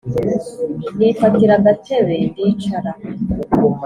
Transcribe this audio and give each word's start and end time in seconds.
nifatira 0.97 1.53
agatebe 1.59 2.15
ndicara 2.31 2.91